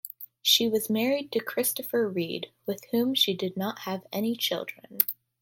She 0.41 0.67
was 0.67 0.89
married 0.89 1.31
to 1.31 1.39
Christopher 1.39 2.09
Reed, 2.09 2.49
with 2.65 2.83
whom 2.89 3.13
she 3.13 3.35
did 3.35 3.55
not 3.55 3.81
have 3.81 4.01
any 4.11 4.35
children. 4.35 4.97